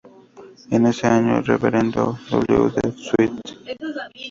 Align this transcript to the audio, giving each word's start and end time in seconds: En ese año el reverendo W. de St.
En 0.71 0.87
ese 0.87 1.05
año 1.05 1.37
el 1.37 1.45
reverendo 1.45 2.17
W. 2.31 2.71
de 2.71 2.89
St. 2.89 3.53